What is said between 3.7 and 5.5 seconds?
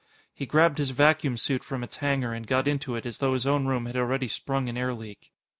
had already sprung an air leak.